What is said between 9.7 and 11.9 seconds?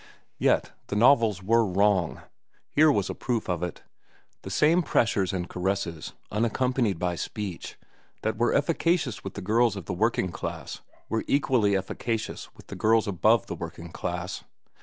of the working class, were equally